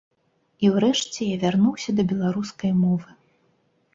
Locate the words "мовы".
2.83-3.09